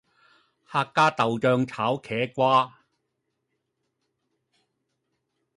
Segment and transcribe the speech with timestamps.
[0.65, 2.79] 客家豆酱炒茄瓜